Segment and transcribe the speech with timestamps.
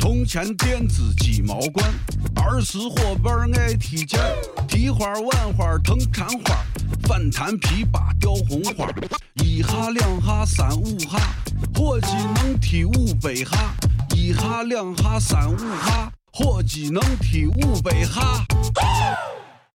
[0.00, 1.86] 铜钱垫子鸡毛罐，
[2.36, 6.64] 儿时伙伴爱踢毽儿，花碗花藤缠花，
[7.02, 8.88] 反弹琵琶掉红花，
[9.44, 11.20] 一哈两哈三五哈，
[11.74, 13.74] 伙计能踢五百哈，
[14.16, 18.46] 一哈两哈三五哈，伙计能踢五百哈。